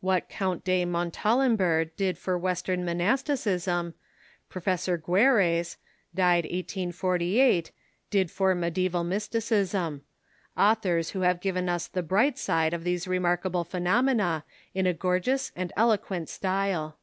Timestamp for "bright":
12.02-12.38